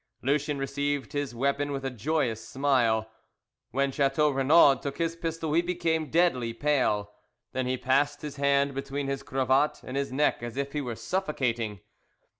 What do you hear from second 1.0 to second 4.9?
his weapon with a joyous smile. When Chateau Renaud